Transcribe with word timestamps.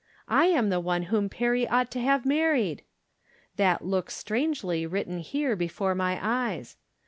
I 0.33 0.47
am 0.47 0.69
the 0.71 0.79
one 0.79 1.03
whom 1.13 1.29
Perry 1.29 1.67
ought 1.67 1.91
to 1.91 1.99
have 1.99 2.25
married! 2.25 2.81
That 3.57 3.85
looks 3.85 4.15
strangely, 4.15 4.87
written 4.87 5.19
here, 5.19 5.55
before 5.55 5.93
my 5.93 6.17
eyes. 6.19 6.75